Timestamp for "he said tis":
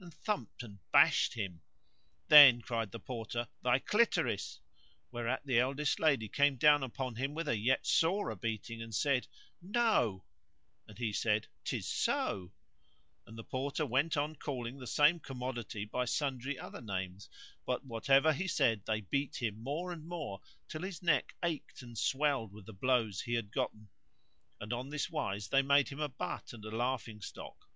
10.98-11.86